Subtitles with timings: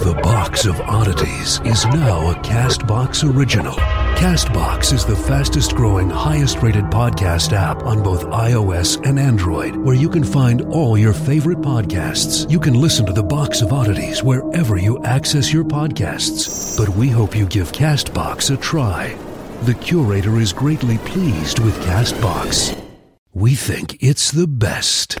[0.00, 3.74] The Box of Oddities is now a Castbox original.
[4.16, 9.94] Castbox is the fastest growing, highest rated podcast app on both iOS and Android, where
[9.94, 12.50] you can find all your favorite podcasts.
[12.50, 16.76] You can listen to The Box of Oddities wherever you access your podcasts.
[16.76, 19.14] But we hope you give Castbox a try.
[19.62, 22.76] The curator is greatly pleased with Castbox.
[23.32, 25.20] We think it's the best.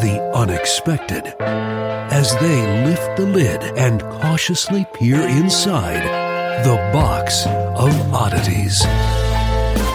[0.00, 6.02] the unexpected as they lift the lid and cautiously peer inside
[6.64, 8.82] the box of oddities.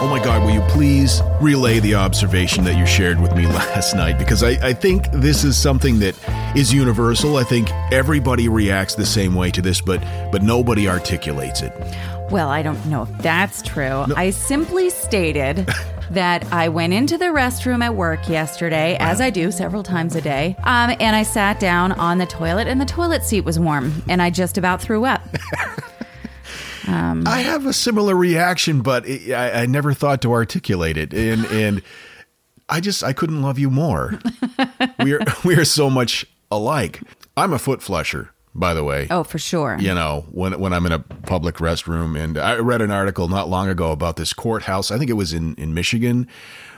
[0.04, 3.96] Oh my God, will you please relay the observation that you shared with me last
[3.96, 4.18] night?
[4.18, 6.16] Because I, I, think this is something that
[6.56, 7.38] is universal.
[7.38, 11.72] I think everybody reacts the same way to this, but but nobody articulates it.
[12.32, 14.08] Well, I don't know if that's true.
[14.08, 14.16] No.
[14.16, 15.70] I simply stated
[16.14, 19.12] that I went into the restroom at work yesterday, wow.
[19.12, 22.68] as I do several times a day, um, and I sat down on the toilet,
[22.68, 25.22] and the toilet seat was warm, and I just about threw up.
[26.88, 31.14] um, I have a similar reaction, but it, I, I never thought to articulate it,
[31.14, 31.82] and and
[32.68, 34.20] I just I couldn't love you more.
[35.04, 37.02] we are we are so much alike.
[37.38, 39.08] I'm a foot flusher by the way.
[39.10, 39.78] Oh, for sure.
[39.80, 43.50] You know, when when I'm in a public restroom, and I read an article not
[43.50, 44.92] long ago about this courthouse.
[44.92, 46.28] I think it was in in Michigan,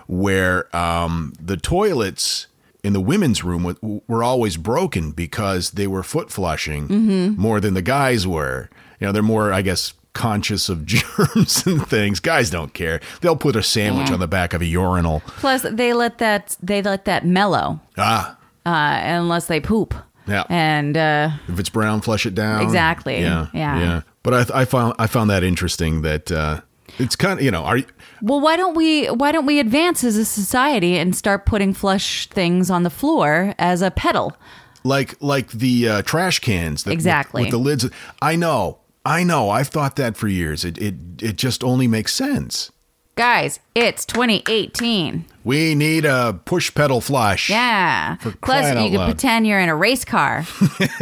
[0.08, 2.48] where um, the toilets
[2.84, 7.42] in the women's room were always broken because they were foot flushing mm-hmm.
[7.42, 8.70] more than the guys were.
[9.00, 12.20] You know, they're more, I guess, conscious of germs and things.
[12.20, 13.00] Guys don't care.
[13.22, 14.16] They'll put a sandwich yeah.
[14.16, 15.22] on the back of a urinal.
[15.26, 17.80] Plus, they let that they let that mellow.
[17.98, 18.38] Ah.
[18.66, 19.94] Uh, unless they poop.
[20.28, 20.44] Yeah.
[20.50, 22.62] And uh, if it's brown, flush it down.
[22.62, 23.20] Exactly.
[23.20, 23.48] Yeah.
[23.54, 23.80] Yeah.
[23.80, 24.02] Yeah.
[24.24, 26.62] But I, I found I found that interesting that uh,
[27.00, 27.86] it's kind of you know are you,
[28.22, 32.28] well why don't we why don't we advance as a society and start putting flush
[32.28, 34.36] things on the floor as a pedal
[34.84, 37.90] like like the uh, trash cans that, exactly with, with the lids
[38.22, 42.14] i know i know i've thought that for years it it, it just only makes
[42.14, 42.72] sense
[43.16, 45.26] Guys, it's 2018.
[45.44, 47.48] We need a push pedal flush.
[47.48, 48.16] Yeah.
[48.42, 49.06] Plus, you can loud.
[49.06, 50.46] pretend you're in a race car.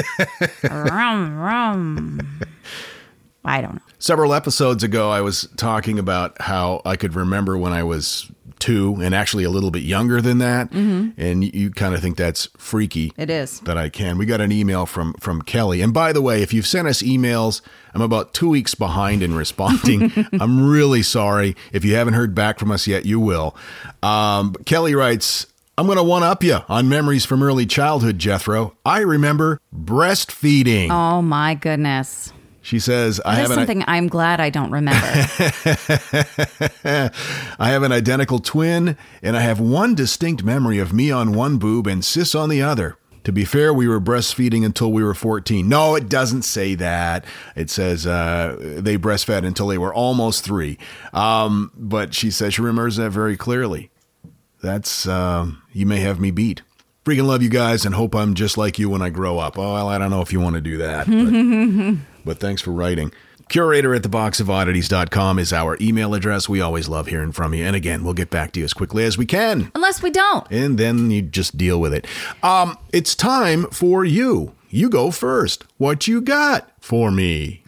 [0.64, 2.42] rum, rum.
[3.46, 3.82] I don't know.
[3.98, 8.30] Several episodes ago, I was talking about how I could remember when I was
[8.62, 10.70] two and actually a little bit younger than that.
[10.72, 11.22] Mm-hmm.
[11.22, 13.12] And you, you kind of think that's freaky.
[13.18, 13.60] It is.
[13.62, 14.18] That I can.
[14.18, 15.82] We got an email from from Kelly.
[15.82, 17.62] And by the way, if you've sent us emails,
[17.94, 20.12] I'm about two weeks behind in responding.
[20.40, 21.56] I'm really sorry.
[21.74, 23.56] If you haven't heard back from us yet, you will.
[24.02, 25.48] Um, Kelly writes,
[25.78, 28.76] I'm going to one up you on memories from early childhood, Jethro.
[28.86, 30.90] I remember breastfeeding.
[30.92, 32.32] Oh, my goodness.
[32.64, 35.00] She says, "I have something I- I'm glad I don't remember.
[36.84, 41.58] I have an identical twin, and I have one distinct memory of me on one
[41.58, 42.98] boob and sis on the other.
[43.24, 45.68] To be fair, we were breastfeeding until we were 14.
[45.70, 47.24] No, it doesn't say that.
[47.56, 50.80] It says uh, they breastfed until they were almost three.
[51.14, 53.92] Um, but she says she remembers that very clearly.
[54.64, 56.64] That's, um, you may have me beat.
[57.06, 59.56] Freaking love you guys and hope I'm just like you when I grow up.
[59.58, 61.08] Oh, well, I don't know if you want to do that.
[62.26, 63.12] But, thanks for writing.
[63.52, 66.48] Curator at theboxofoddities.com is our email address.
[66.48, 67.66] We always love hearing from you.
[67.66, 69.70] And again, we'll get back to you as quickly as we can.
[69.76, 70.48] Unless we don't.
[70.50, 72.08] And then you just deal with it.
[72.42, 74.54] Um, it's time for you.
[74.70, 75.66] You go first.
[75.78, 77.62] What you got for me?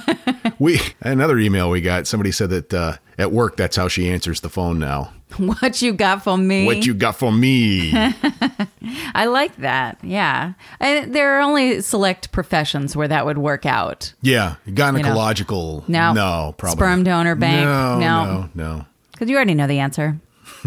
[0.58, 2.08] we another email we got.
[2.08, 5.12] Somebody said that uh, at work that's how she answers the phone now.
[5.38, 6.66] What you got for me?
[6.66, 7.92] What you got for me?
[9.14, 9.98] I like that.
[10.02, 10.54] Yeah.
[10.80, 14.12] And there are only select professions where that would work out.
[14.22, 15.88] yeah, gynecological.
[15.88, 16.12] No.
[16.12, 17.64] no, probably Sperm donor bank.
[17.64, 18.24] No, No.
[18.24, 18.86] no, no.
[19.12, 20.18] Because you already know the answer.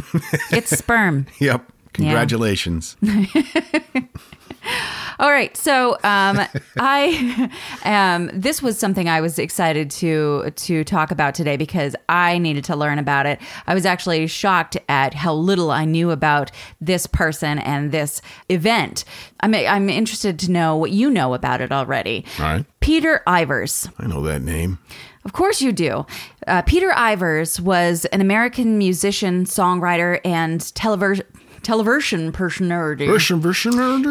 [0.52, 1.26] it's sperm.
[1.40, 1.66] Yep.
[1.94, 2.96] Congratulations.
[5.20, 5.56] All right.
[5.56, 6.42] So um,
[6.80, 7.50] I
[7.84, 12.64] um, this was something I was excited to to talk about today because I needed
[12.66, 13.40] to learn about it.
[13.68, 19.06] I was actually shocked at how little I knew about this person and this event.
[19.42, 22.26] I'm I'm interested to know what you know about it already.
[22.40, 22.66] All right.
[22.80, 23.92] Peter Ivers.
[24.00, 24.80] I know that name.
[25.24, 26.08] Of course you do.
[26.48, 31.28] Uh, Peter Ivers was an American musician, songwriter, and television
[31.64, 33.08] television personality.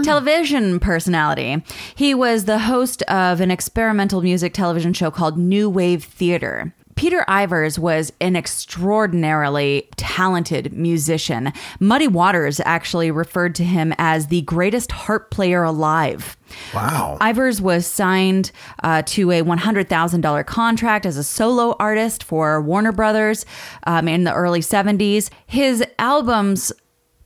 [0.03, 1.63] Television personality.
[1.95, 6.73] He was the host of an experimental music television show called New Wave Theater.
[7.01, 11.51] Peter Ivers was an extraordinarily talented musician.
[11.79, 16.37] Muddy Waters actually referred to him as the greatest harp player alive.
[16.75, 17.17] Wow.
[17.23, 18.53] Ivers was signed
[18.83, 23.47] uh, to a $100,000 contract as a solo artist for Warner Brothers
[23.87, 25.31] um, in the early 70s.
[25.47, 26.71] His albums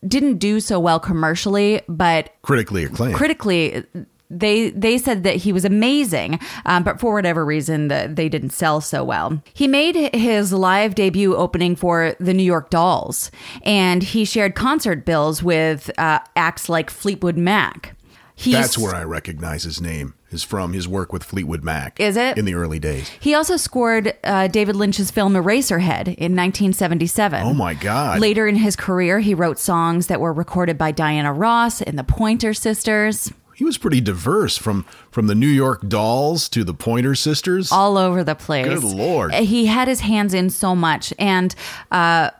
[0.06, 3.14] didn't do so well commercially, but Critically acclaimed.
[3.14, 3.84] critically
[4.30, 8.50] they they said that he was amazing um, but for whatever reason that they didn't
[8.50, 13.30] sell so well he made his live debut opening for the new york dolls
[13.62, 17.94] and he shared concert bills with uh, acts like fleetwood mac
[18.36, 20.14] He's, That's where I recognize his name.
[20.30, 22.00] Is from his work with Fleetwood Mac.
[22.00, 22.36] Is it?
[22.36, 23.08] in the early days?
[23.20, 28.18] he also scored uh, david lynch's film eraserhead in 1977 Oh my God!
[28.20, 32.02] later in his career he wrote songs that were recorded by diana ross and the
[32.04, 37.14] pointer sisters He was pretty diverse from from the New York Dolls to the Pointer
[37.14, 37.70] Sisters.
[37.70, 38.66] all over the place.
[38.66, 39.32] Good Lord.
[39.32, 41.14] He had his hands in so much.
[41.20, 41.54] And
[41.92, 42.30] uh,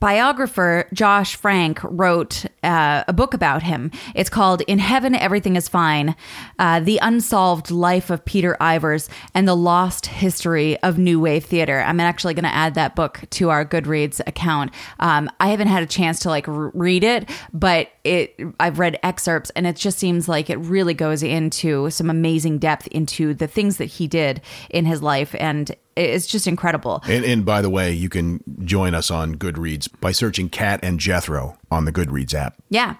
[0.00, 3.90] biographer Josh Frank wrote uh, a book about him.
[4.14, 6.14] It's called In Heaven, Everything is Fine
[6.58, 11.80] uh, The Unsolved Life of Peter Ivers and the Lost History of New Wave Theater.
[11.80, 14.72] I'm actually going to add that book to our Goodreads account.
[15.00, 18.98] Um, I haven't had a chance to like r- read it, but it I've read
[19.02, 23.46] excerpts and it just seems like it really goes into some amazing depth into the
[23.46, 24.40] things that he did
[24.70, 27.02] in his life and it's just incredible.
[27.06, 30.98] And, and by the way, you can join us on Goodreads by searching Kat and
[30.98, 32.56] Jethro on the Goodreads app.
[32.70, 32.96] Yeah.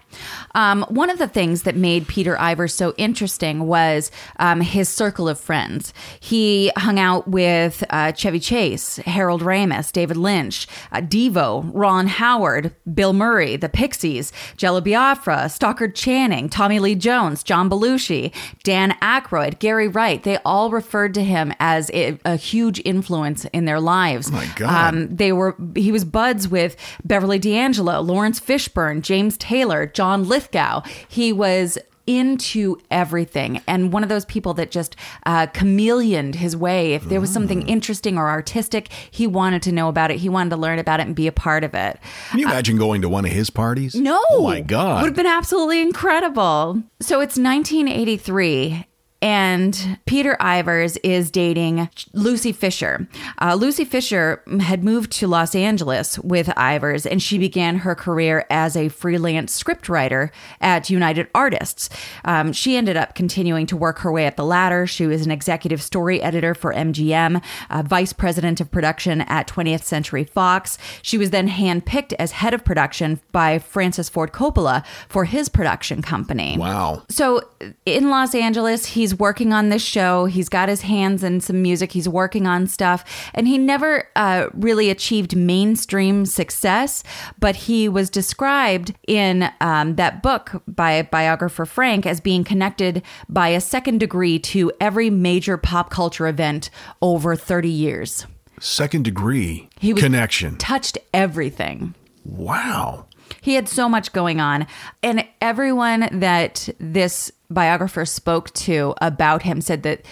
[0.55, 5.29] Um, one of the things that made Peter Ivers so interesting was um, his circle
[5.29, 5.95] of friends.
[6.21, 12.75] He hung out with uh, Chevy Chase, Harold Ramis, David Lynch, uh, Devo, Ron Howard,
[12.93, 18.35] Bill Murray, the Pixies, Jello Biafra, Stockard Channing, Tommy Lee Jones, John Belushi,
[18.65, 20.23] Dan Aykroyd, Gary Wright.
[20.23, 24.31] They all referred to him as a, a huge influence in their lives.
[24.31, 24.95] my God.
[24.95, 30.83] Um, they were he was buds with Beverly D'Angelo, Lawrence Fishburne, James Taylor, John Lithgow.
[31.09, 34.97] He was into everything and one of those people that just
[35.27, 37.69] uh, chameleoned his way if there was something Mm.
[37.69, 41.07] interesting or artistic he wanted to know about it he wanted to learn about it
[41.07, 41.99] and be a part of it
[42.31, 43.95] Can you imagine going to one of his parties?
[43.95, 45.03] no Oh my God.
[45.03, 48.87] would have been absolutely incredible so it's 1983
[49.21, 53.09] and Peter Ivers is dating Lucy Fisher.
[53.41, 58.47] Uh, Lucy Fisher had moved to Los Angeles with Ivers, and she began her career
[58.49, 61.89] as a freelance scriptwriter at United Artists.
[62.25, 64.87] Um, she ended up continuing to work her way up the ladder.
[64.87, 69.83] She was an executive story editor for MGM, uh, vice president of production at 20th
[69.83, 70.79] Century Fox.
[71.03, 76.03] She was then handpicked as head of production by Francis Ford Coppola for his production
[76.03, 76.57] company.
[76.57, 77.03] Wow.
[77.09, 77.43] So
[77.85, 80.25] in Los Angeles, he's working on this show.
[80.27, 81.93] He's got his hands in some music.
[81.93, 87.03] He's working on stuff, and he never uh, really achieved mainstream success.
[87.39, 93.49] But he was described in um, that book by biographer Frank as being connected by
[93.49, 96.71] a second degree to every major pop culture event
[97.03, 98.27] over 30 years.
[98.61, 100.57] Second degree He was- connection.
[100.57, 101.95] Touched everything.
[102.25, 103.05] wow.
[103.43, 104.67] He had so much going on.
[105.03, 110.03] And everyone that this biographer spoke to about him said that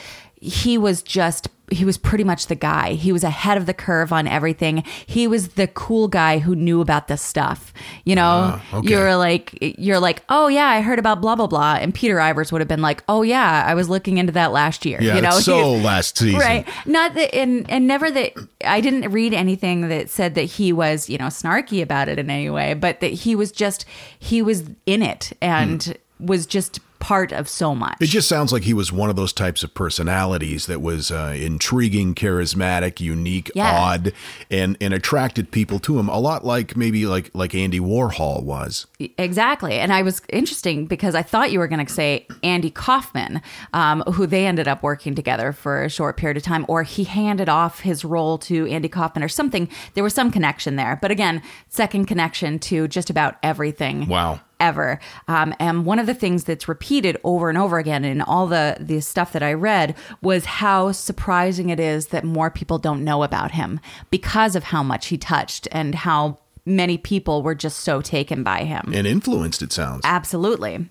[0.41, 2.93] he was just he was pretty much the guy.
[2.93, 4.85] He was ahead of the curve on everything.
[5.05, 7.75] He was the cool guy who knew about this stuff.
[8.05, 8.89] You know, Ah, okay.
[8.89, 12.53] you're like you're like, "Oh yeah, I heard about blah blah blah." And Peter Ivers
[12.53, 15.23] would have been like, "Oh yeah, I was looking into that last year." Yeah, you
[15.23, 16.39] know, so last season.
[16.39, 16.69] Right.
[16.87, 21.11] Not that and and never that I didn't read anything that said that he was,
[21.11, 23.85] you know, snarky about it in any way, but that he was just
[24.17, 27.97] he was in it and was just part of so much.
[28.01, 31.35] It just sounds like he was one of those types of personalities that was uh,
[31.37, 33.71] intriguing, charismatic, unique, Yeah.
[33.73, 34.13] odd,
[34.51, 36.09] and and attracted people to him.
[36.09, 38.87] A lot like maybe like like Andy Warhol was.
[39.19, 39.75] Exactly.
[39.75, 44.03] And I was interesting because I thought you were going to say Andy Kaufman, um,
[44.13, 47.49] who they ended up working together for a short period of time, or he handed
[47.49, 49.69] off his role to Andy Kaufman or something.
[49.95, 50.99] There was some connection there.
[51.01, 54.41] But again, second connection to just about everything Wow.
[54.61, 54.99] Ever.
[55.29, 58.77] Um, and one of the things that's repeated over and over again in all the
[58.81, 63.23] the stuff that I read was how surprising it is that more people don't know
[63.23, 68.01] about him because of how much he touched and how many people were just so
[68.01, 68.93] taken by him.
[68.93, 70.01] And influenced, it sounds.
[70.05, 70.89] Absolutely.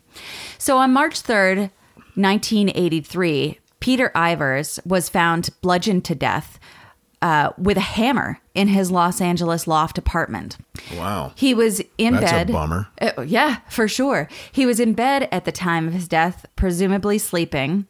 [0.58, 1.70] So on March 3rd,
[2.16, 6.60] 1983, Peter Ivers was found bludgeoned to death
[7.22, 10.58] uh, with a hammer in his Los Angeles loft apartment.
[10.98, 11.34] Wow.
[11.36, 12.52] He was in That's a bed.
[12.52, 12.88] bummer.
[13.02, 14.28] Uh, yeah, for sure.
[14.52, 17.88] He was in bed at the time of his death, presumably sleeping.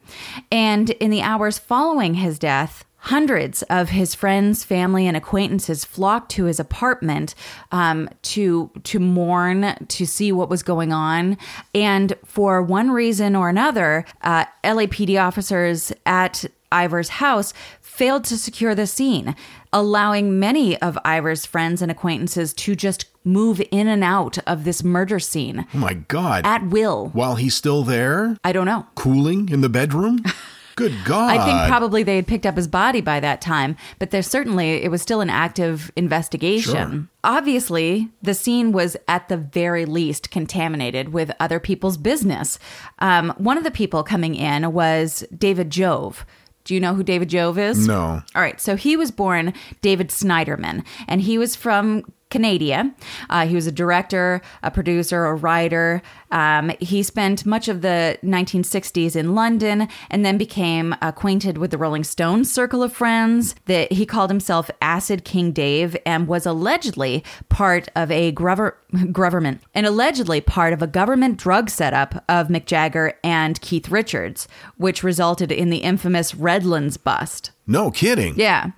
[0.51, 6.32] And in the hours following his death, hundreds of his friends, family, and acquaintances flocked
[6.32, 7.36] to his apartment
[7.72, 11.38] um, to to mourn, to see what was going on.
[11.75, 18.75] And for one reason or another, uh, LAPD officers at Ivers' house failed to secure
[18.75, 19.36] the scene,
[19.72, 24.84] allowing many of Ivers' friends and acquaintances to just move in and out of this
[24.84, 26.45] murder scene Oh my God.
[26.45, 27.07] at will.
[27.13, 28.86] While he's still there, I don't know.
[28.95, 30.19] cooling in the bedroom?
[30.75, 31.38] Good God.
[31.38, 34.84] I think probably they had picked up his body by that time, but there's certainly
[34.84, 36.74] it was still an active investigation.
[36.91, 37.07] Sure.
[37.24, 42.60] Obviously, the scene was at the very least contaminated with other people's business.
[43.00, 46.25] Um, one of the people coming in was David Jove.
[46.65, 47.88] Do you know who David Jove is?
[47.88, 48.22] No.
[48.36, 52.03] All right, so he was born David Snyderman, and he was from
[52.36, 52.94] Canada.
[53.30, 56.01] Uh, he was a director, a producer, a writer.
[56.32, 61.77] Um, he spent much of the 1960s in London and then became acquainted with the
[61.77, 63.56] Rolling Stones circle of friends.
[63.65, 68.77] That he called himself Acid King Dave and was allegedly part of a grover-
[69.12, 74.48] government and allegedly part of a government drug setup of Mick Jagger and Keith Richards,
[74.77, 77.51] which resulted in the infamous Redlands bust.
[77.68, 78.36] No kidding.
[78.38, 78.72] Yeah.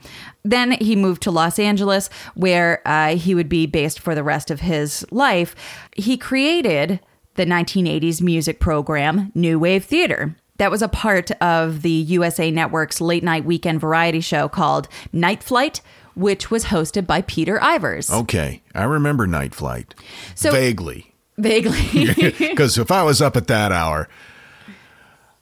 [0.49, 4.49] Then he moved to Los Angeles, where uh, he would be based for the rest
[4.49, 5.55] of his life.
[5.95, 6.99] He created
[7.35, 10.35] the 1980s music program New Wave Theater.
[10.57, 15.43] That was a part of the USA Network's late night weekend variety show called Night
[15.43, 15.81] Flight,
[16.15, 18.09] which was hosted by Peter Ivers.
[18.11, 18.63] Okay.
[18.73, 19.93] I remember Night Flight.
[20.33, 21.13] So- Vaguely.
[21.37, 22.31] Vaguely.
[22.39, 24.07] Because if I was up at that hour,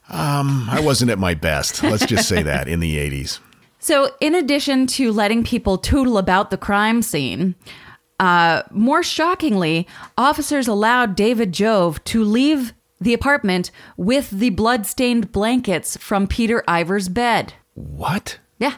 [0.08, 1.82] um, I wasn't at my best.
[1.82, 3.38] Let's just say that in the 80s.
[3.86, 7.54] So, in addition to letting people tootle about the crime scene,
[8.18, 9.86] uh, more shockingly,
[10.18, 17.12] officers allowed David Jove to leave the apartment with the blood-stained blankets from Peter Ivers'
[17.14, 17.54] bed.
[17.74, 18.40] What?
[18.58, 18.74] Yeah,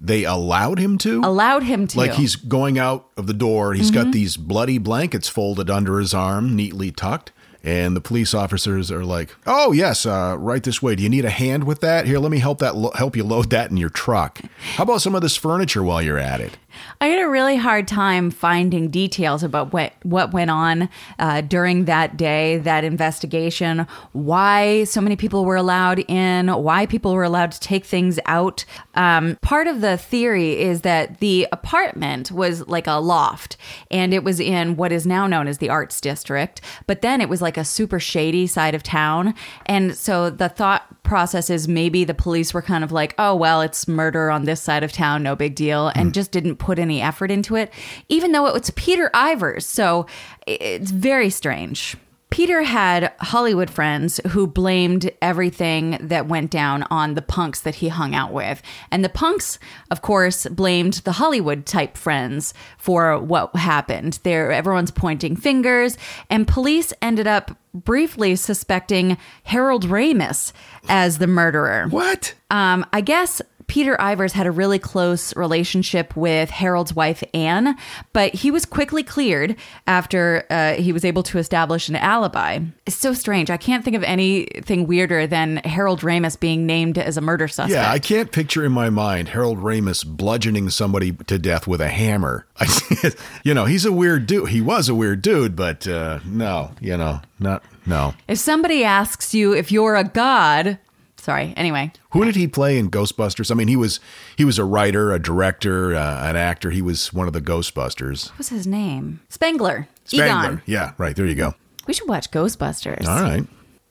[0.00, 1.20] They allowed him to?
[1.24, 1.98] allowed him to.
[1.98, 3.72] Like he's going out of the door.
[3.74, 4.02] He's Mm-hmm.
[4.04, 7.32] got these bloody blankets folded under his arm, neatly tucked.
[7.64, 10.94] And the police officers are like, "Oh yes, uh, right this way.
[10.94, 12.06] Do you need a hand with that?
[12.06, 14.40] Here, let me help that lo- help you load that in your truck.
[14.76, 16.58] How about some of this furniture while you're at it?"
[17.00, 20.88] I had a really hard time finding details about what what went on
[21.18, 27.14] uh, during that day, that investigation, why so many people were allowed in, why people
[27.14, 28.64] were allowed to take things out.
[28.94, 33.56] Um, part of the theory is that the apartment was like a loft,
[33.90, 37.28] and it was in what is now known as the Arts District, but then it
[37.28, 39.34] was like a super shady side of town,
[39.66, 43.60] and so the thought process is maybe the police were kind of like, oh well,
[43.60, 46.14] it's murder on this side of town, no big deal, and mm.
[46.14, 47.72] just didn't put any effort into it,
[48.08, 49.62] even though it was Peter Ivers.
[49.62, 50.06] So
[50.46, 51.96] it's very strange.
[52.30, 57.88] Peter had Hollywood friends who blamed everything that went down on the punks that he
[57.88, 58.60] hung out with.
[58.90, 59.58] And the punks,
[59.90, 64.18] of course, blamed the Hollywood type friends for what happened.
[64.24, 65.96] There everyone's pointing fingers,
[66.28, 70.52] and police ended up briefly suspecting Harold Ramis
[70.88, 71.86] as the murderer.
[71.88, 72.34] What?
[72.50, 73.42] Um, I guess
[73.74, 77.76] Peter Ivers had a really close relationship with Harold's wife, Anne,
[78.12, 79.56] but he was quickly cleared
[79.88, 82.60] after uh, he was able to establish an alibi.
[82.86, 83.50] It's so strange.
[83.50, 87.72] I can't think of anything weirder than Harold Ramis being named as a murder suspect.
[87.72, 91.88] Yeah, I can't picture in my mind Harold Ramis bludgeoning somebody to death with a
[91.88, 92.46] hammer.
[92.60, 93.12] I,
[93.42, 94.50] you know, he's a weird dude.
[94.50, 98.14] He was a weird dude, but uh, no, you know, not no.
[98.28, 100.78] If somebody asks you if you're a god,
[101.24, 101.54] sorry.
[101.56, 103.50] Anyway, Who did he play in Ghostbusters?
[103.50, 103.98] I mean, he was
[104.36, 106.70] he was a writer, a director, uh, an actor.
[106.70, 108.28] He was one of the Ghostbusters.
[108.30, 109.20] what was his name?
[109.28, 109.88] Spangler.
[110.04, 110.44] Spangler.
[110.44, 110.62] Egon.
[110.66, 111.16] Yeah, right.
[111.16, 111.54] There you go.
[111.86, 113.06] We should watch Ghostbusters.
[113.06, 113.44] All right.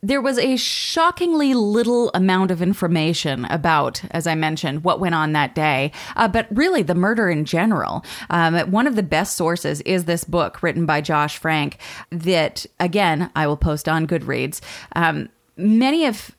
[0.06, 5.32] There was a shockingly little amount of information about, as I mentioned, what went on
[5.32, 8.04] that day, uh, but really the murder in general.
[8.30, 11.78] Um, one of the best sources is this book written by Josh Frank
[12.10, 14.60] that, again, I will post on Goodreads.
[14.94, 16.32] Um, many of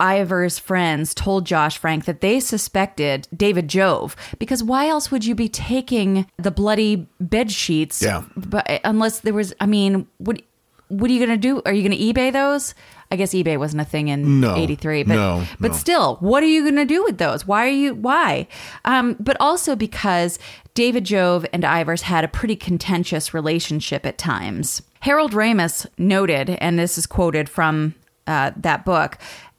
[0.00, 5.34] Ivers' friends told Josh Frank that they suspected David Jove because why else would you
[5.34, 8.02] be taking the bloody bed sheets?
[8.02, 8.24] Yeah.
[8.36, 10.42] But unless there was, I mean, what
[10.88, 11.62] what are you gonna do?
[11.64, 12.74] Are you gonna eBay those?
[13.10, 14.54] I guess eBay wasn't a thing in No.
[14.56, 15.76] '83, but No, but no.
[15.76, 17.46] still, what are you gonna do with those?
[17.46, 18.48] Why are you why?
[18.84, 20.38] Um, but also because
[20.74, 24.82] David Jove and Ivers had a pretty contentious relationship at times.
[25.00, 27.94] Harold Ramis noted, and this is quoted from
[28.26, 29.18] uh, that book.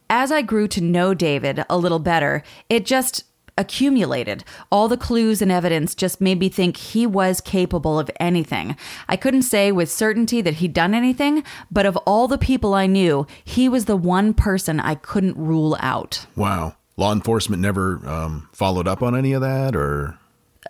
[0.10, 3.24] As I grew to know David a little better, it just
[3.58, 4.44] accumulated.
[4.72, 8.76] All the clues and evidence just made me think he was capable of anything.
[9.08, 12.86] I couldn't say with certainty that he'd done anything, but of all the people I
[12.86, 16.26] knew, he was the one person I couldn't rule out.
[16.36, 16.76] Wow.
[16.98, 20.18] Law enforcement never um, followed up on any of that, or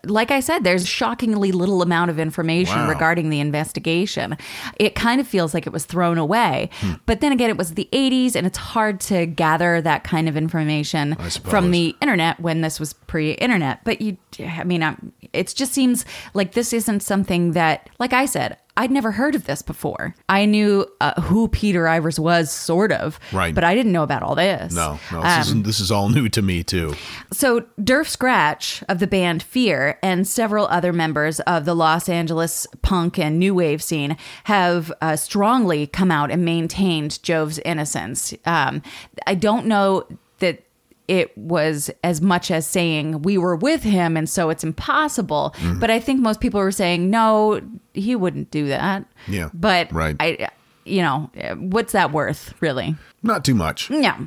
[0.04, 2.90] like I said, there's shockingly little amount of information Wow.
[2.90, 4.38] regarding the investigation.
[4.78, 6.70] It kind of feels like it was thrown away.
[6.82, 6.94] Hmm.
[7.06, 10.36] But then again, it was the 80s, and it's hard to gather that kind of
[10.38, 13.84] information from the internet when this was pre internet.
[13.84, 18.26] But you, I mean, um, it just seems like this isn't something that, like I
[18.26, 20.14] said, I'd never heard of this before.
[20.28, 23.56] I knew uh, who Peter Ivers was, sort of, Right.
[23.56, 24.74] But I didn't know about all this.
[24.74, 25.22] no, no.
[25.22, 26.94] This, Um, is, this is all new to me too.
[27.32, 32.68] so, Derf Scratch of the band Fear and several other members of the Los Angeles
[32.82, 38.34] punk and new wave scene have uh, strongly come out and maintained Jove's innocence.
[38.46, 38.82] Um,
[39.26, 40.06] I don't know
[40.40, 40.65] that
[41.08, 45.80] it was as much as saying we were with him and so it's impossible, Mm-hmm.
[45.80, 47.62] but I think most people were saying no,
[47.94, 49.06] he wouldn't do that.
[49.28, 50.16] Yeah, But right.
[50.20, 50.50] I,
[50.86, 52.96] you know, what's that worth, really?
[53.26, 53.90] Not too much.
[53.90, 54.20] Yeah.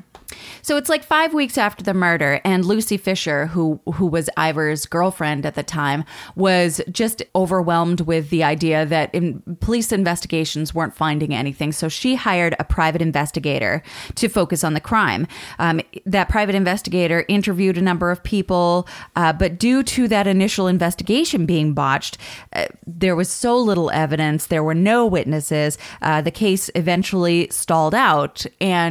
[0.61, 4.88] So it's like five weeks after the murder, and Lucy Fisher, who who was Ivers'
[4.88, 6.04] girlfriend at the time,
[6.37, 11.72] was just overwhelmed with the idea that in, police investigations weren't finding anything.
[11.72, 13.82] So she hired a private investigator
[14.16, 15.26] to focus on the crime.
[15.58, 20.66] Um, that private investigator interviewed a number of people, uh, but due to that initial
[20.66, 22.18] investigation being botched,
[22.52, 24.48] uh, there was so little evidence.
[24.48, 25.78] There were no witnesses.
[26.02, 28.88] Uh, the case eventually stalled out, and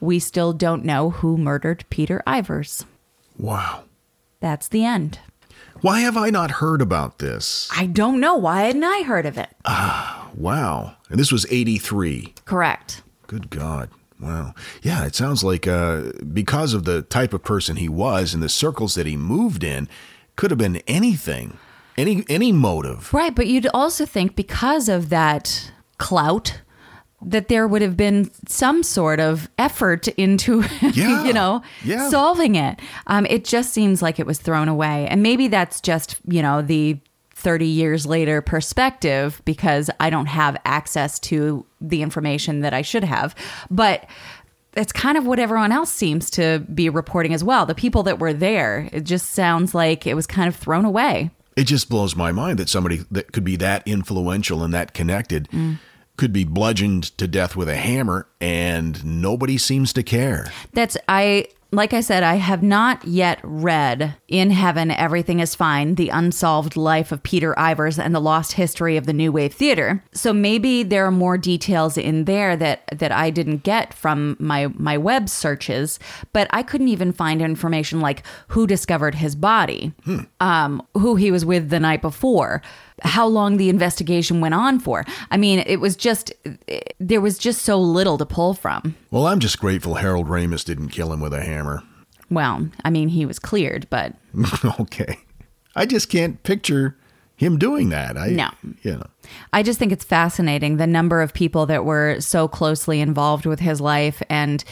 [0.00, 2.84] we still don't know who murdered Peter Ivers.
[3.38, 3.84] Wow.
[4.40, 5.18] That's the end.
[5.80, 7.68] Why have I not heard about this?
[7.76, 8.36] I don't know.
[8.36, 9.48] Why hadn't I heard of it?
[9.64, 10.96] Ah, wow.
[11.08, 12.34] And this was 83.
[12.44, 13.02] Correct.
[13.26, 13.90] Good God.
[14.20, 14.54] Wow.
[14.82, 18.48] Yeah, it sounds like uh, because of the type of person he was and the
[18.48, 19.88] circles that he moved in,
[20.36, 21.58] could have been anything,
[21.98, 23.12] any any motive.
[23.12, 23.34] Right.
[23.34, 26.60] But you'd also think because of that clout,
[27.24, 31.24] that there would have been some sort of effort into, Yeah.
[31.24, 32.08] you know, Yeah.
[32.08, 32.80] solving it.
[33.06, 35.06] Um, it just seems like it was thrown away.
[35.08, 36.98] And maybe that's just, you know, the
[37.34, 43.04] 30 years later perspective because I don't have access to the information that I should
[43.04, 43.34] have.
[43.70, 44.06] But
[44.74, 47.66] it's kind of what everyone else seems to be reporting as well.
[47.66, 51.30] The people that were there, it just sounds like it was kind of thrown away.
[51.56, 55.48] It just blows my mind that somebody that could be that influential and that connected
[56.16, 60.52] could be bludgeoned to death with a hammer and nobody seems to care.
[60.72, 65.94] That's I like I said, I have not yet read In Heaven Everything is Fine,
[65.94, 70.04] The Unsolved Life of Peter Ivers and the Lost History of the New Wave Theater.
[70.12, 74.66] So maybe there are more details in there that that I didn't get from my
[74.74, 75.98] my web searches,
[76.34, 79.94] but I couldn't even find information like who discovered his body,
[80.40, 82.60] um, who he was with the night before,
[83.02, 85.04] how long the investigation went on for.
[85.30, 86.32] I mean, it was just
[86.98, 88.96] there was just so little to pull from.
[89.10, 91.82] Well, I'm just grateful Harold Ramis didn't kill him with a hammer.
[92.30, 94.14] Well, I mean, he was cleared, but
[94.80, 95.18] okay.
[95.76, 96.96] I just can't picture
[97.36, 98.16] him doing that.
[98.16, 98.50] I No.
[98.82, 99.06] You know.
[99.52, 103.60] I just think it's fascinating the number of people that were so closely involved with
[103.60, 104.64] his life, and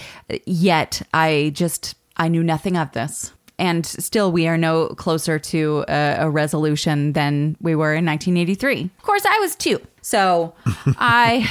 [0.46, 3.32] yet I just I knew nothing of this.
[3.60, 8.90] And still, we are no closer to a, a resolution than we were in 1983.
[8.98, 9.78] Of course, I was two.
[10.02, 10.54] So
[10.98, 11.46] I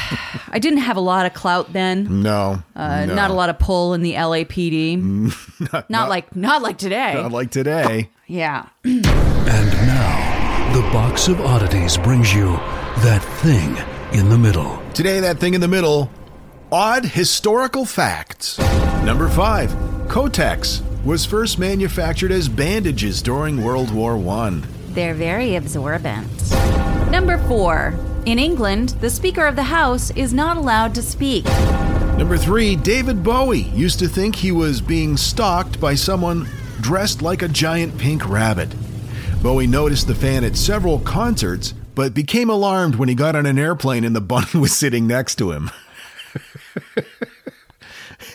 [0.50, 2.22] I didn't have a lot of clout then.
[2.24, 3.14] No, Uh, no.
[3.16, 4.98] Not a lot of pull in the LAPD.
[5.90, 7.14] not, like not like today.
[7.14, 8.10] Not like today.
[8.28, 8.66] yeah.
[8.84, 12.48] And now, the box of oddities brings you
[13.04, 13.78] that thing
[14.20, 14.82] in the middle.
[14.94, 16.10] Today, that thing in the middle
[16.72, 18.60] odd historical facts.
[19.04, 19.72] Number five
[20.08, 24.68] Kotex was first manufactured as bandages during World War One.
[24.90, 26.28] They're very absorbent.
[27.10, 27.94] Number four.
[28.26, 31.46] In England, the Speaker of the House is not allowed to speak.
[32.18, 36.48] Number three, David Bowie used to think he was being stalked by someone
[36.82, 38.76] dressed like a giant pink rabbit.
[39.42, 43.58] Bowie noticed the fan at several concerts, but became alarmed when he got on an
[43.58, 45.72] airplane and the bunny was sitting next to him.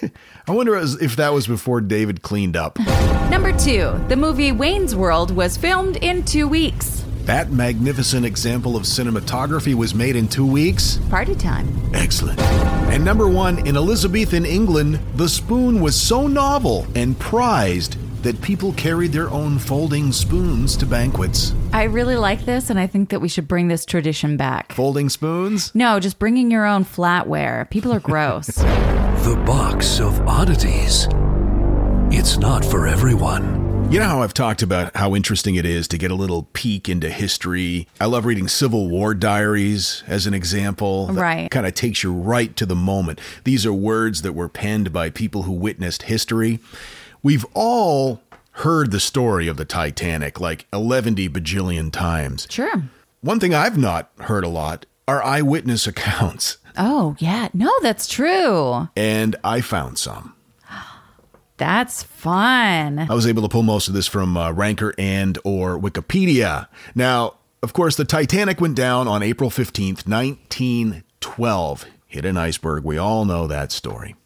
[0.47, 2.79] I wonder if that was before David cleaned up.
[3.31, 3.99] Number two.
[4.09, 7.03] The movie Wayne's World was filmed in two weeks.
[7.23, 10.99] That magnificent example of cinematography was made in two weeks.
[11.09, 11.67] Party time.
[11.95, 12.39] Excellent.
[12.93, 18.75] And number one, in Elizabethan England, the spoon was so novel and prized that people
[18.75, 21.55] carried their own folding spoons to banquets.
[21.73, 24.73] I really like this, and I think that we should bring this tradition back.
[24.73, 25.75] Folding spoons?
[25.75, 27.69] No, just bringing your own flatware.
[27.71, 28.63] People are gross.
[29.25, 31.09] The box of oddities.
[32.11, 33.91] It's not for everyone.
[33.91, 36.91] You know how I've talked about how interesting it is to get a little peek
[36.91, 37.89] into history.
[37.99, 41.09] I love reading Civil War diaries as an example.
[41.11, 41.51] Right.
[41.51, 43.19] Kind of takes you right to the moment.
[43.45, 46.59] These are words that were penned by people who witnessed history.
[47.23, 48.21] We've all
[48.53, 52.47] heard the story of the Titanic like 11 bajillion times.
[52.51, 52.83] sure.
[53.23, 57.49] One thing I've not heard a lot are eyewitness accounts, Oh, yeah.
[57.55, 58.89] No, that's true.
[58.97, 60.35] and I found some.
[61.57, 62.99] That's fun.
[62.99, 66.67] I was able to pull most of this from uh, Ranker and or Wikipedia.
[66.97, 71.85] Now, of course, the Titanic went down on April 15th, 1912.
[72.07, 72.85] Hit an iceberg.
[72.85, 74.17] We all know that story.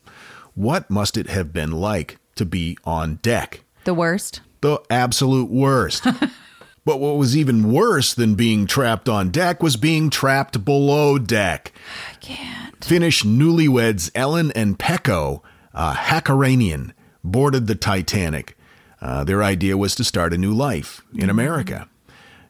[0.55, 3.63] What must it have been like to be on deck?
[3.85, 4.41] The worst.
[4.63, 6.07] The absolute worst.
[6.89, 11.71] but what was even worse than being trapped on deck was being trapped below deck.
[12.11, 12.83] I can't.
[12.83, 15.43] Finnish newlyweds Ellen and Pekko
[15.75, 18.57] uh, Hakkarainen boarded the Titanic.
[19.03, 21.91] Uh, their idea was to start a new life in America.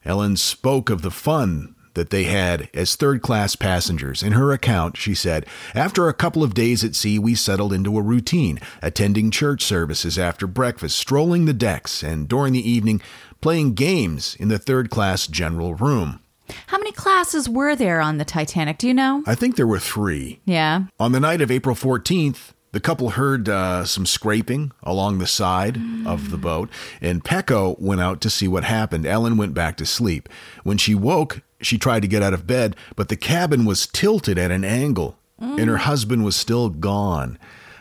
[0.05, 4.23] Ellen spoke of the fun that they had as third class passengers.
[4.23, 7.99] In her account, she said, After a couple of days at sea, we settled into
[7.99, 13.03] a routine, attending church services after breakfast, strolling the decks, and during the evening,
[13.41, 16.21] playing games in the third class general room.
[16.69, 18.79] How many classes were there on the Titanic?
[18.79, 19.23] Do you know?
[19.27, 20.41] I think there were three.
[20.45, 20.85] Yeah.
[20.99, 25.79] On the night of April 14th, the couple heard uh, some scraping along the side
[26.07, 26.69] of the boat,
[27.01, 29.07] and Pecco went out to see what happened.
[29.07, 30.29] Ellen went back to sleep.
[30.65, 34.39] When she woke, she tried to get out of bed, but the cabin was tilted
[34.39, 37.39] at an angle, and her husband was still gone.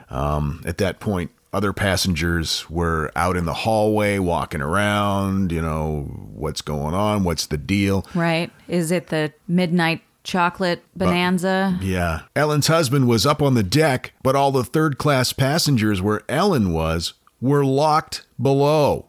[0.10, 6.02] Um, at that point, other passengers were out in the hallway walking around, you know,
[6.36, 7.24] what's going on?
[7.24, 8.06] What's the deal?
[8.14, 8.52] Right.
[8.68, 11.80] Is it the midnight chocolate bonanza?
[11.82, 12.22] Yeah.
[12.36, 16.74] Ellen's husband was up on the deck, but all the third class passengers where Ellen
[16.74, 19.08] was were locked below.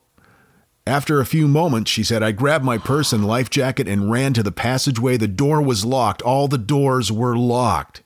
[0.86, 4.32] After a few moments, she said, I grabbed my purse and life jacket and ran
[4.32, 5.18] to the passageway.
[5.18, 6.22] The door was locked.
[6.22, 8.02] All the doors were locked.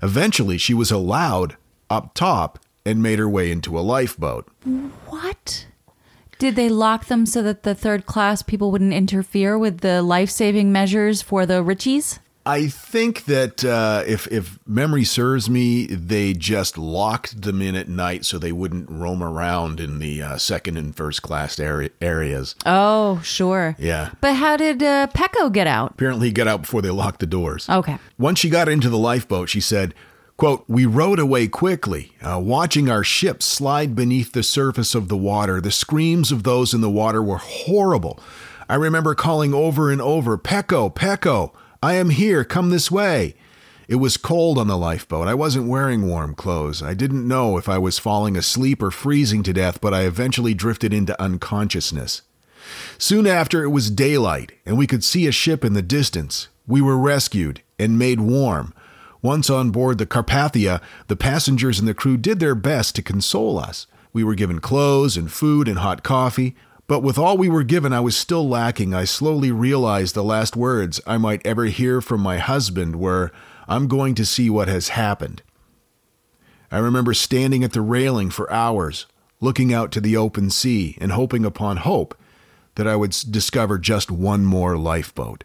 [0.00, 1.56] Eventually, she was allowed
[1.90, 4.48] up top and made her way into a lifeboat.
[5.06, 5.66] what?
[6.38, 10.30] Did they lock them so that the third class people wouldn't interfere with the life
[10.30, 12.18] saving measures for the Richies?
[12.44, 17.88] I think that uh, if if memory serves me, they just locked them in at
[17.88, 22.54] night so they wouldn't roam around in the uh, second and first class area, areas.
[22.64, 23.74] Oh, sure.
[23.80, 24.10] Yeah.
[24.20, 25.92] But how did uh, Pecco get out?
[25.92, 27.68] Apparently, he got out before they locked the doors.
[27.68, 27.98] Okay.
[28.16, 29.92] Once she got into the lifeboat, she said,
[30.36, 35.16] quote, We rowed away quickly, uh, watching our ship slide beneath the surface of the
[35.16, 35.60] water.
[35.60, 38.20] The screams of those in the water were horrible.
[38.68, 43.36] I remember calling over and over, Pecco, Pecco, I am here, come this way.
[43.88, 45.28] It was cold on the lifeboat.
[45.28, 46.82] I wasn't wearing warm clothes.
[46.82, 50.54] I didn't know if I was falling asleep or freezing to death, but I eventually
[50.54, 52.22] drifted into unconsciousness.
[52.98, 56.48] Soon after, it was daylight, and we could see a ship in the distance.
[56.66, 58.74] We were rescued and made warm.
[59.26, 63.58] Once on board the Carpathia, the passengers and the crew did their best to console
[63.58, 63.88] us.
[64.12, 66.54] We were given clothes and food and hot coffee,
[66.86, 68.94] but with all we were given, I was still lacking.
[68.94, 73.32] I slowly realized the last words I might ever hear from my husband were,
[73.66, 75.42] I'm going to see what has happened.
[76.70, 79.06] I remember standing at the railing for hours,
[79.40, 82.16] looking out to the open sea and hoping upon hope
[82.76, 85.42] that I would discover just one more lifeboat.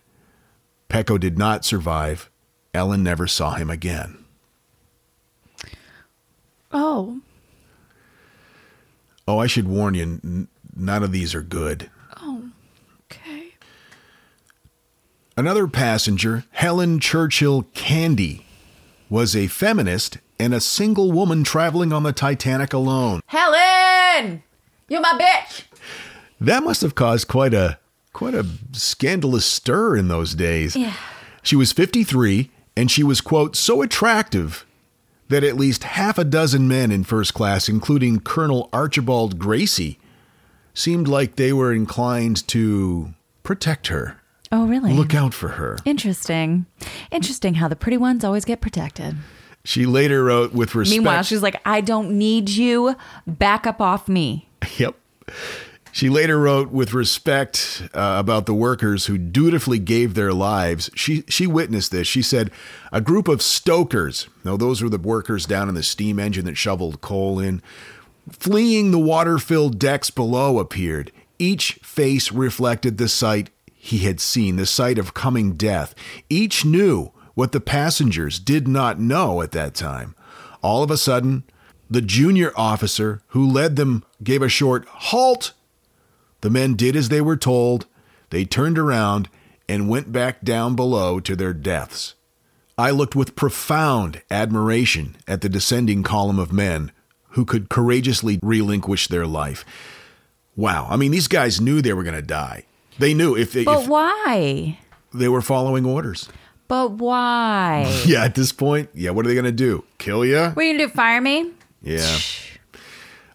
[0.87, 2.30] Pecco did not survive.
[2.73, 4.17] Ellen never saw him again.
[6.71, 7.21] Oh,
[9.27, 11.89] Oh, I should warn you, n- none of these are good.
[12.21, 12.49] Oh,
[13.05, 13.53] okay.
[15.37, 18.43] Another passenger, Helen Churchill Candee,
[19.09, 23.21] was a feminist and a single woman traveling on the Titanic alone.
[23.27, 24.41] Helen,
[24.89, 25.63] You're my bitch.
[26.41, 27.77] That must have caused quite a
[28.13, 30.75] quite a scandalous stir in those days.
[30.75, 30.95] Yeah.
[31.43, 34.65] She was 53 and she was quote so attractive
[35.29, 39.97] that at least half a dozen men in first class including Colonel Archibald Gracie
[40.73, 44.17] seemed like they were inclined to protect her.
[44.51, 44.93] Oh, really?
[44.93, 45.77] Look out for her.
[45.85, 46.65] Interesting.
[47.09, 49.15] Interesting how the pretty ones always get protected.
[49.63, 52.95] She later wrote with respect Meanwhile, she's like, I don't need you.
[53.27, 54.47] Back up off me.
[54.77, 54.95] Yep.
[55.91, 60.89] She later wrote with respect uh, about the workers who dutifully gave their lives.
[60.95, 62.07] She she witnessed this.
[62.07, 62.49] She said,
[62.91, 64.27] "A group of stokers.
[64.45, 67.61] Now those were the workers down in the steam engine that shoveled coal in,
[68.31, 71.11] fleeing the water-filled decks below appeared.
[71.37, 75.95] Each face reflected the sight he had seen, the sight of coming death.
[76.29, 80.15] Each knew what the passengers did not know at that time.
[80.61, 81.43] All of a sudden,
[81.89, 85.53] the junior officer who led them gave a short halt.
[86.41, 87.85] The men did as they were told.
[88.29, 89.29] They turned around
[89.69, 92.15] and went back down below to their deaths.
[92.77, 96.91] I looked with profound admiration at the descending column of men
[97.29, 99.63] who could courageously relinquish their life.
[100.55, 100.87] Wow.
[100.89, 102.65] I mean, these guys knew they were going to die.
[102.99, 104.79] They knew if they, But if why?
[105.13, 106.27] they were following orders.
[106.67, 108.01] But why?
[108.05, 109.83] Yeah, at this point, yeah, what are they going to do?
[109.97, 110.39] Kill you?
[110.39, 110.93] what are you gonna do?
[110.93, 111.51] Fire me?
[111.81, 112.17] Yeah.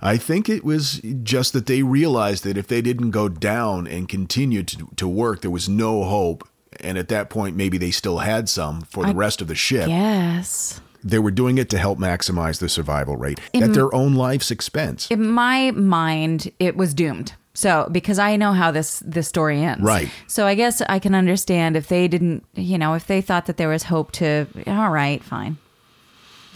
[0.00, 4.08] I think it was just that they realized that if they didn't go down and
[4.08, 6.48] continue to, to work, there was no hope.
[6.80, 9.88] And at that point, maybe they still had some for the rest of the ship.
[9.88, 10.80] Yes.
[11.02, 15.10] They were doing it to help maximize the survival rate at their own life's expense.
[15.10, 17.32] In my mind, it was doomed.
[17.54, 20.10] So because I know how this this story ends, Right.
[20.26, 23.56] So I guess I can understand if they didn't, you know, if they thought that
[23.56, 24.46] there was hope to.
[24.66, 25.56] All right, fine.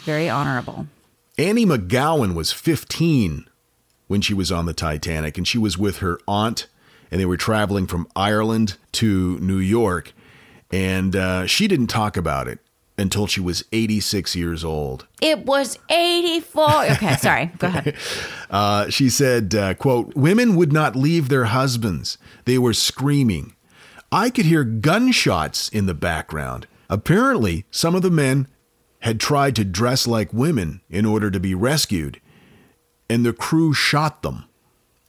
[0.04, 0.86] Very honorable.
[1.38, 3.48] Annie McGowan was 15
[4.08, 6.66] when she was on the Titanic, and she was with her aunt,
[7.10, 10.12] and they were traveling from Ireland to New York.
[10.70, 12.58] And uh, she didn't talk about it
[12.98, 15.06] until she was 86 years old.
[15.22, 16.84] It was eighty four.
[16.84, 17.46] Okay, sorry.
[17.58, 17.96] Go ahead.
[18.50, 22.18] Uh, she said, uh, quote, women would not leave their husbands.
[22.46, 23.54] They were screaming.
[24.10, 26.66] I could hear gunshots in the background.
[26.88, 28.48] Apparently, some of the men
[29.00, 32.20] had tried to dress like women in order to be rescued,
[33.08, 34.44] and the crew shot them.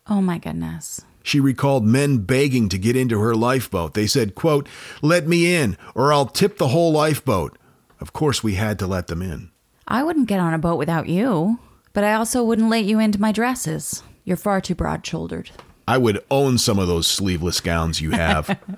[0.08, 1.02] Oh my goodness.
[1.24, 3.94] She recalled men begging to get into her lifeboat.
[3.94, 4.68] They said, quote,
[5.02, 7.58] let me in or I'll tip the whole lifeboat.
[8.00, 9.52] Of course, we had to let them in.
[9.88, 11.60] I wouldn't get on a boat without you,
[11.94, 14.02] but I also wouldn't let you into my dresses.
[14.24, 15.52] You're far too broad shouldered.
[15.92, 18.58] I would own some of those sleeveless gowns you have.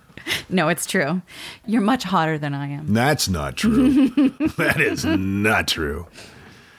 [0.48, 1.22] No, it's true.
[1.66, 2.94] You're much hotter than I am.
[2.94, 4.08] That's not true.
[4.58, 6.08] that is not true.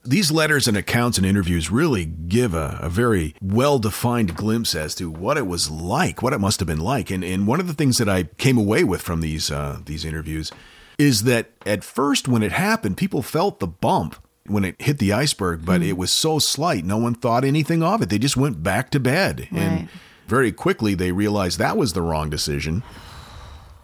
[0.03, 4.94] These letters and accounts and interviews really give a, a very well defined glimpse as
[4.94, 7.11] to what it was like, what it must have been like.
[7.11, 10.07] And, and one of the things that I came away with from these, uh, these
[10.07, 10.51] interviews
[10.97, 14.16] is that at first, when it happened, people felt the bump
[14.47, 18.01] when it hit the iceberg, but it was so slight, no one thought anything of
[18.01, 18.09] it.
[18.09, 19.49] They just went back to bed.
[19.51, 19.61] Right.
[19.61, 19.88] And
[20.27, 22.83] very quickly, they realized that was the wrong decision.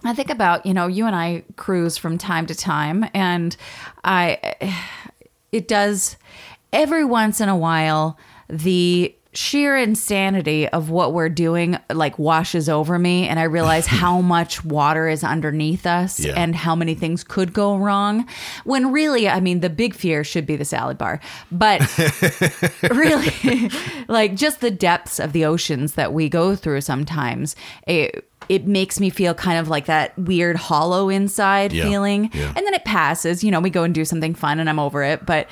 [0.04, 3.56] I think about, you know, you and I cruise from time to time and
[4.02, 4.38] I
[5.52, 6.16] it does
[6.72, 12.98] every once in a while the sheer insanity of what we're doing like washes over
[12.98, 16.32] me and I realize how much water is underneath us Yeah.
[16.36, 18.26] and how many things could go wrong
[18.64, 21.20] when really I mean the big fear should be the salad bar.
[21.52, 21.80] But
[22.90, 23.70] really
[24.08, 27.54] like just the depths of the oceans that we go through sometimes
[27.86, 32.30] it, it makes me feel kind of like that weird hollow inside Yeah, feeling.
[32.32, 32.48] Yeah.
[32.56, 33.44] and then it passes.
[33.44, 35.24] You know we go and do something fun and i'm over it.
[35.24, 35.46] But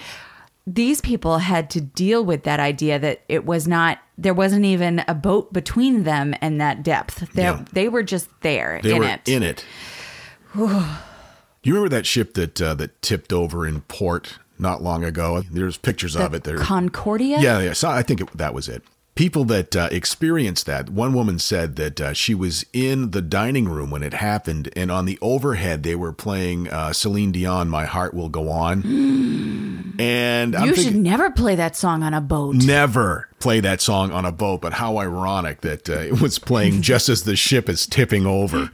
[0.70, 5.02] these people had to deal with that idea that it was not there wasn't even
[5.08, 7.64] a boat between them and that depth they Yeah.
[7.72, 9.64] they were just there They in were it in it.
[10.54, 15.42] you remember that ship that uh, that tipped over in port not long ago?
[15.50, 16.44] There's pictures of it.
[16.44, 16.58] There.
[16.58, 17.72] concordia yeah, yeah.
[17.72, 18.82] So I think it, that was it.
[19.18, 20.90] People that uh, experienced that.
[20.90, 24.92] One woman said that uh, she was in the dining room when it happened, and
[24.92, 28.84] on the overhead they were playing uh, Celine Dion, "My Heart Will Go On."
[29.98, 32.54] And I'm you should never play that song on a boat.
[32.54, 36.82] never play that song on a boat, but how ironic that uh, it was playing
[36.92, 38.70] just as the ship is tipping over.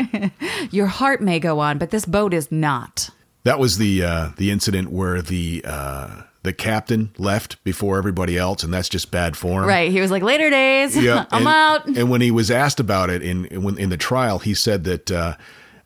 [0.70, 3.10] Your heart may go on, but this boat is not.
[3.42, 8.62] That was the uh, the incident where the uh, the captain left before everybody else,
[8.62, 9.64] and that's just bad form.
[9.66, 9.90] Right.
[9.92, 10.96] He was like, later days.
[10.98, 11.86] I'm and, out.
[11.86, 15.10] And when he was asked about it in in, in the trial, he said that
[15.10, 15.36] uh,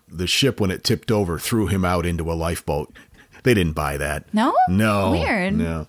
[0.08, 2.92] the ship, when it tipped over, threw him out into a lifeboat.
[3.42, 4.24] They didn't buy that.
[4.34, 4.54] No?
[4.68, 5.12] No.
[5.12, 5.54] Weird.
[5.56, 5.86] No.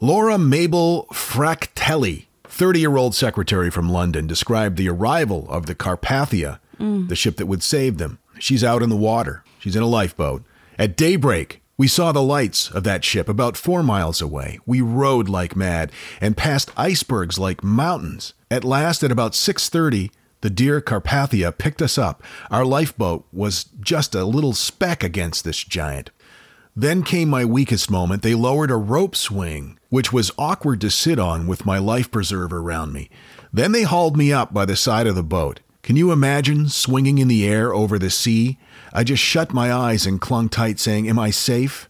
[0.00, 6.58] Laura Mabel Francatelli, 30 year old secretary from London, described the arrival of the Carpathia,
[6.80, 7.08] Mm.
[7.08, 8.18] the ship that would save them.
[8.38, 9.42] She's out in the water.
[9.58, 10.42] She's in a lifeboat.
[10.78, 14.58] At daybreak, we saw the lights of that ship about four miles away.
[14.64, 18.32] We rode like mad and passed icebergs like mountains.
[18.50, 20.10] At last, at about 6:30,
[20.40, 22.22] the dear Carpathia picked us up.
[22.50, 26.10] Our lifeboat was just a little speck against this giant.
[26.74, 28.22] Then came my weakest moment.
[28.22, 32.58] They lowered a rope swing, which was awkward to sit on with my life preserver
[32.58, 33.08] around me.
[33.52, 35.60] Then they hauled me up by the side of the boat.
[35.82, 38.58] Can you imagine swinging in the air over the sea?
[38.92, 41.88] I just shut my eyes and clung tight, saying, Am I safe?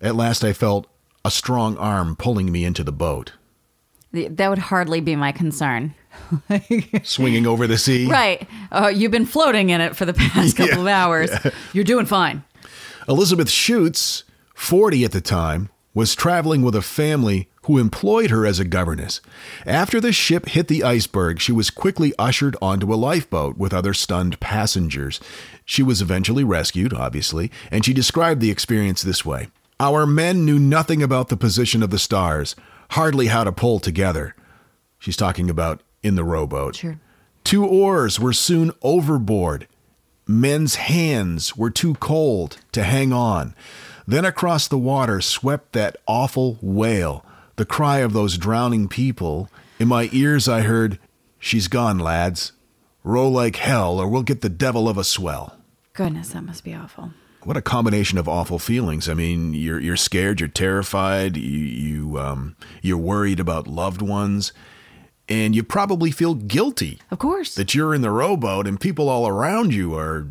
[0.00, 0.86] At last I felt
[1.24, 3.32] a strong arm pulling me into the boat.
[4.12, 5.94] That would hardly be my concern.
[7.02, 8.06] Swinging over the sea?
[8.06, 8.48] Right.
[8.72, 11.30] Uh, you've been floating in it for the past couple of hours.
[11.72, 12.42] You're doing fine.
[13.08, 18.58] Elizabeth Shutes, 40 at the time, was traveling with a family who employed her as
[18.58, 19.20] a governess.
[19.64, 23.92] After the ship hit the iceberg, she was quickly ushered onto a lifeboat with other
[23.92, 25.20] stunned passengers.
[25.64, 29.48] She was eventually rescued, obviously, and she described the experience this way
[29.80, 32.56] Our men knew nothing about the position of the stars,
[32.90, 34.34] hardly how to pull together.
[34.98, 36.76] She's talking about in the rowboat.
[36.76, 37.00] Sure.
[37.44, 39.68] Two oars were soon overboard.
[40.26, 43.54] Men's hands were too cold to hang on.
[44.06, 47.24] Then across the water swept that awful wail,
[47.56, 49.48] the cry of those drowning people.
[49.78, 50.98] In my ears I heard,
[51.38, 52.52] She's gone, lads.
[53.04, 55.56] Row like hell, or we'll get the devil of a swell.
[55.92, 57.12] Goodness, that must be awful.
[57.44, 59.08] What a combination of awful feelings.
[59.08, 64.52] I mean, you're you're scared, you're terrified, you you um you're worried about loved ones,
[65.28, 67.54] and you probably feel guilty Of course.
[67.54, 70.26] that you're in the rowboat and people all around you are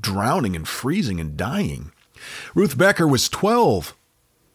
[0.00, 1.92] drowning and freezing and dying.
[2.54, 3.94] Ruth Becker was 12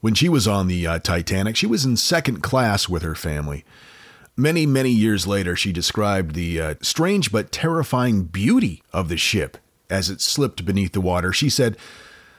[0.02, 1.56] when she was on the uh, Titanic.
[1.56, 3.66] She was in second class with her family.
[4.38, 9.58] Many, many years later, she described the uh, strange but terrifying beauty of the ship
[9.90, 11.32] as it slipped beneath the water.
[11.32, 11.78] She said,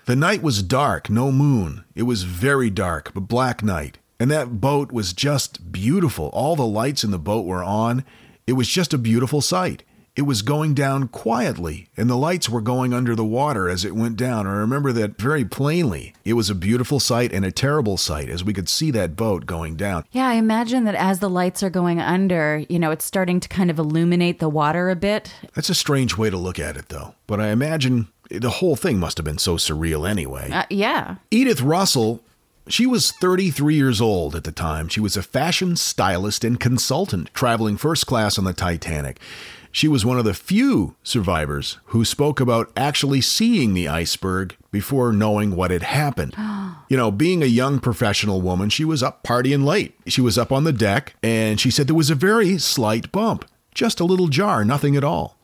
[0.04, 1.84] The night was dark, no moon.
[1.94, 3.98] It was very dark, but black night.
[4.20, 6.28] And that boat was just beautiful.
[6.28, 8.04] All the lights in the boat were on.
[8.46, 9.82] It was just a beautiful sight.
[10.16, 13.94] It was going down quietly, and the lights were going under the water as it
[13.94, 14.46] went down.
[14.46, 16.14] I remember that very plainly.
[16.24, 19.44] It was a beautiful sight and a terrible sight as we could see that boat
[19.44, 20.04] going down.
[20.12, 23.48] yeah, I imagine that as the lights are going under, you know, it's starting to
[23.48, 25.34] kind of illuminate the water a bit.
[25.54, 27.14] That's a strange way to look at it, though.
[27.26, 30.50] But I imagine the whole thing must have been so surreal anyway.
[30.50, 31.16] Uh, yeah.
[31.30, 32.22] Edith Russell,
[32.68, 34.88] she was 33 years old at the time.
[34.88, 39.20] She was a fashion stylist and consultant traveling first class on the Titanic.
[39.76, 45.12] She was one of the few survivors who spoke about actually seeing the iceberg before
[45.12, 46.34] knowing what had happened.
[46.88, 49.94] you know, being a young professional woman, she was up partying late.
[50.06, 53.44] She was up on the deck and she said there was a very slight bump,
[53.74, 55.36] just a little jar, nothing at all.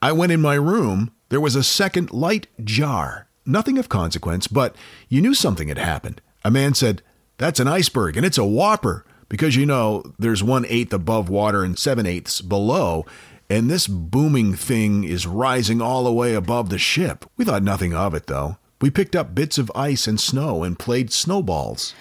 [0.00, 1.10] I went in my room.
[1.28, 3.28] There was a second light jar.
[3.44, 4.74] Nothing of consequence, but
[5.10, 6.22] you knew something had happened.
[6.46, 7.02] A man said,
[7.36, 11.62] That's an iceberg, and it's a whopper, because you know there's one eighth above water
[11.62, 13.04] and seven eighths below,
[13.48, 17.24] and this booming thing is rising all the way above the ship.
[17.36, 18.56] We thought nothing of it, though.
[18.80, 21.94] We picked up bits of ice and snow and played snowballs.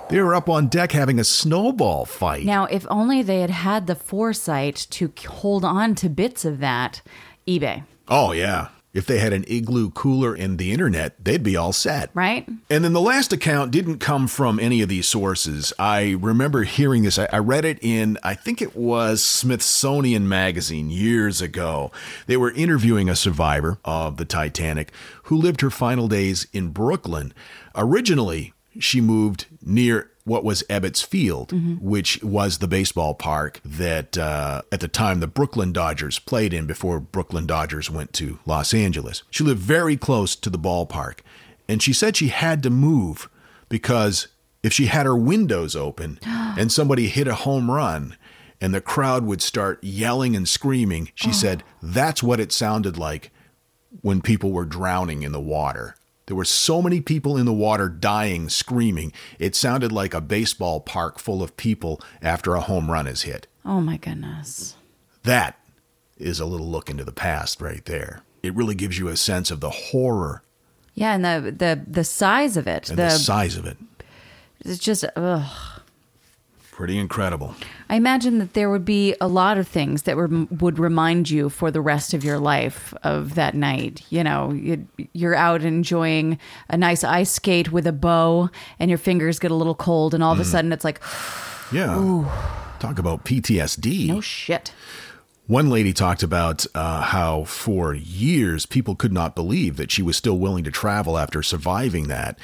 [0.09, 2.45] They were up on deck having a snowball fight.
[2.45, 7.01] Now, if only they had had the foresight to hold on to bits of that,
[7.47, 8.67] eBay, Oh, yeah.
[8.93, 12.11] If they had an igloo cooler and the internet, they'd be all set.
[12.13, 12.47] right?
[12.69, 15.73] And then the last account didn't come from any of these sources.
[15.79, 17.17] I remember hearing this.
[17.17, 21.91] I, I read it in, I think it was Smithsonian Magazine years ago.
[22.27, 24.91] They were interviewing a survivor of the Titanic
[25.23, 27.33] who lived her final days in Brooklyn.
[27.75, 31.51] Originally, she moved near what was Ebbets Field,
[31.81, 36.65] which was the baseball park that uh, at the time the Brooklyn Dodgers played in
[36.65, 39.23] before Brooklyn Dodgers went to Los Angeles.
[39.29, 41.19] She lived very close to the ballpark,
[41.67, 43.29] and she said she had to move
[43.67, 44.27] because
[44.61, 48.15] if she had her windows open and somebody hit a home run
[48.61, 53.31] and the crowd would start yelling and screaming, she said that's what it sounded like
[54.01, 55.95] when people were drowning in the water
[56.27, 59.11] There were so many people in the water dying, screaming.
[59.39, 63.47] It sounded like a baseball park full of people after a home run is hit.
[63.65, 64.75] Oh my goodness.
[65.23, 65.59] That
[66.17, 68.21] is a little look into the past right there.
[68.41, 70.43] It really gives you a sense of the horror
[70.93, 72.89] Yeah, and the the the size of it.
[72.89, 73.77] and the, the size of it.
[74.63, 75.72] it's just ugh.
[76.75, 77.53] Pretty incredible.
[77.87, 81.49] I imagine that there would be a lot of things that were, would remind you
[81.49, 84.01] for the rest of your life of that night.
[84.09, 88.49] You know, you- you're out enjoying a nice ice skate with a bow,
[88.79, 90.99] and your fingers get a little cold, and all of a sudden it's like,
[91.71, 91.93] Yeah.
[92.79, 94.07] Talk about PTSD.
[94.07, 94.73] no shit.
[95.45, 100.17] One lady talked about uh, how for years people could not believe that she was
[100.17, 102.39] still willing to travel after surviving that.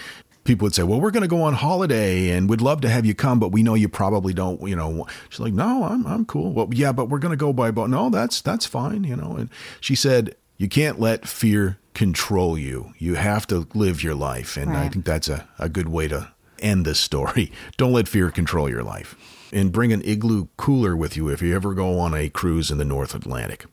[0.49, 3.05] People would say, "Well, we're going to go on holiday and we'd love to have
[3.05, 6.25] you come, but we know you probably don't." You know, she's like, "No, I'm I'm
[6.25, 7.91] cool." Well, yeah, but we're going to go by boat.
[7.91, 9.03] No, that's that's fine.
[9.03, 12.95] You know, and she said, "You can't let fear control you.
[12.97, 16.31] You have to live your life." And I think that's a, a good way to
[16.57, 17.51] end this story.
[17.77, 19.15] Don't let fear control your life.
[19.53, 22.79] And bring an igloo cooler with you if you ever go on a cruise in
[22.79, 23.65] the North Atlantic.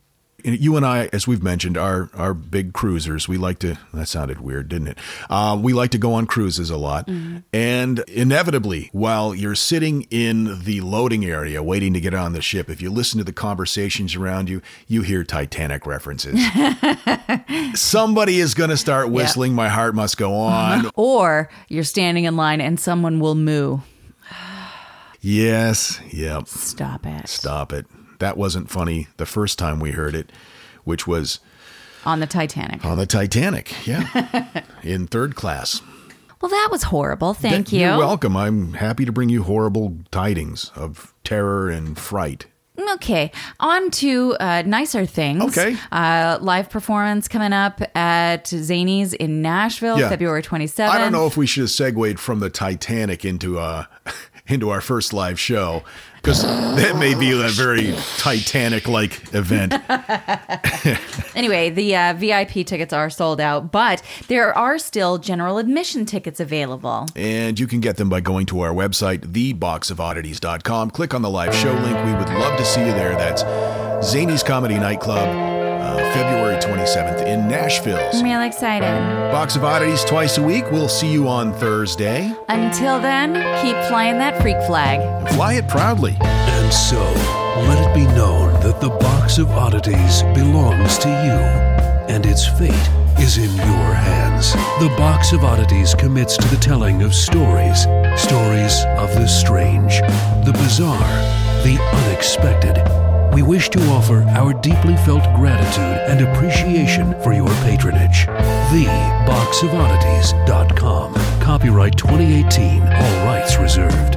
[0.44, 3.26] You and I, as we've mentioned, are are big cruisers.
[3.26, 3.78] We like to.
[3.92, 4.98] That sounded weird, didn't it?
[5.28, 7.08] Uh, we like to go on cruises a lot,
[7.52, 12.68] and inevitably, while you're sitting in the loading area waiting to get on the ship,
[12.70, 16.38] if you listen to the conversations around you, you hear Titanic references.
[17.74, 19.54] Somebody is going to start whistling.
[19.54, 20.90] My heart must go on.
[20.96, 23.80] Or you're standing in line and someone will moo.
[25.20, 26.00] Yes.
[26.10, 26.46] Yep.
[26.46, 27.28] Stop it.
[27.28, 27.86] Stop it.
[28.18, 30.30] That wasn't funny the first time we heard it,
[30.84, 31.40] which was
[32.04, 32.84] On the Titanic.
[32.84, 33.86] on the Titanic.
[33.86, 34.62] Yeah.
[34.82, 35.82] In third class.
[36.40, 37.32] Well, that was horrible.
[37.34, 37.88] Thank Th- you.
[37.88, 38.36] You're welcome.
[38.36, 42.46] I'm happy to bring you horrible tidings of terror and fright.
[42.78, 45.42] Okay, on to uh, nicer things.
[45.56, 45.78] Okay.
[45.90, 50.10] Uh, live performance coming up at Zany's in Nashville, Yeah.
[50.10, 50.86] February 27th.
[50.90, 53.84] I don't know if we should have segued from the Titanic into uh
[54.48, 55.82] into our first live show
[56.16, 59.74] because that may be a very Titanic-like event.
[61.36, 66.40] Anyway, the uh, VIP tickets are sold out, but there are still general admission tickets
[66.40, 67.06] available.
[67.14, 70.92] And you can get them by going to our website, theboxofoddities.com.
[70.92, 71.96] Click on the live show link.
[72.06, 73.12] We would love to see you there.
[73.16, 73.42] That's
[74.10, 75.28] Zany's Comedy Nightclub,
[75.96, 78.10] February 27th in Nashville.
[78.12, 78.86] I'm really excited.
[79.32, 80.70] Box of Oddities twice a week.
[80.70, 82.32] We'll see you on Thursday.
[82.48, 85.00] Until then, keep flying that freak flag.
[85.34, 86.16] Fly it proudly.
[86.20, 87.02] And so,
[87.68, 91.38] let it be known that the box of oddities belongs to you,
[92.14, 94.52] and its fate is in your hands.
[94.80, 97.86] The box of oddities commits to the telling of stories
[98.16, 100.00] stories of the strange,
[100.44, 100.98] the bizarre,
[101.62, 102.76] the unexpected.
[103.36, 108.24] We wish to offer our deeply felt gratitude and appreciation for your patronage.
[108.72, 111.12] TheBoxOfOddities.com.
[111.42, 114.14] Copyright 2018, all rights reserved.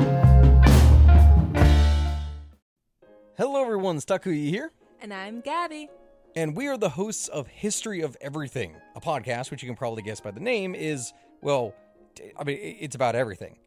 [3.37, 3.97] Hello, everyone.
[3.97, 5.89] it's Takuya here, And I'm Gabby.
[6.37, 10.01] and we are the hosts of History of Everything, a podcast which you can probably
[10.01, 11.11] guess by the name is,
[11.41, 11.75] well,
[12.39, 13.57] I mean, it's about everything.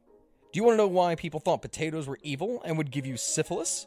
[0.51, 3.19] Do you want to know why people thought potatoes were evil and would give you
[3.19, 3.87] syphilis?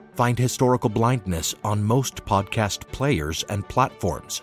[0.13, 4.41] Find Historical Blindness on most podcast players and platforms.